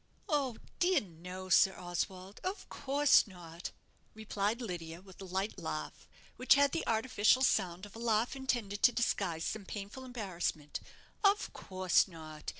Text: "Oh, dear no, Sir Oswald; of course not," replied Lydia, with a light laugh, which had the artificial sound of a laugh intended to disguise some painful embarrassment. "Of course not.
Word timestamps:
"Oh, 0.27 0.57
dear 0.79 0.99
no, 1.01 1.47
Sir 1.49 1.77
Oswald; 1.77 2.41
of 2.43 2.67
course 2.69 3.27
not," 3.27 3.69
replied 4.15 4.59
Lydia, 4.59 4.99
with 4.99 5.21
a 5.21 5.25
light 5.25 5.59
laugh, 5.59 6.07
which 6.37 6.55
had 6.55 6.71
the 6.71 6.83
artificial 6.87 7.43
sound 7.43 7.85
of 7.85 7.95
a 7.95 7.99
laugh 7.99 8.35
intended 8.35 8.81
to 8.81 8.91
disguise 8.91 9.45
some 9.45 9.63
painful 9.63 10.03
embarrassment. 10.03 10.79
"Of 11.23 11.53
course 11.53 12.07
not. 12.07 12.49